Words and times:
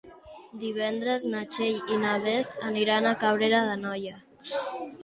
Divendres 0.61 1.27
na 1.33 1.43
Txell 1.57 1.93
i 1.97 2.01
na 2.07 2.17
Beth 2.27 2.57
aniran 2.71 3.13
a 3.13 3.17
Cabrera 3.27 3.65
d'Anoia. 3.71 4.21